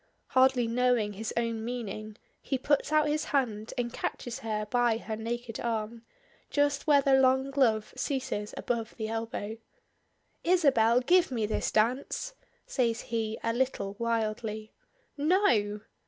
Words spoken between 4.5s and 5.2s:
by her